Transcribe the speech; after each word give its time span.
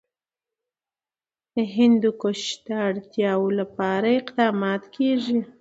د 1.53 1.55
هندوکش 1.75 2.41
د 2.65 2.67
اړتیاوو 2.87 3.47
لپاره 3.59 4.07
اقدامات 4.19 4.83
کېږي. 4.95 5.39